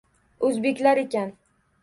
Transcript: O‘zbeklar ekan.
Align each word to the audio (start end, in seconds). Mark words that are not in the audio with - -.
O‘zbeklar 0.47 1.03
ekan. 1.03 1.31